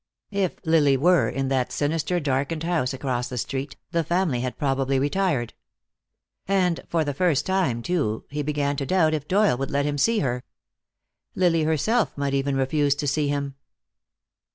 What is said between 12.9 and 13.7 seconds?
to see him.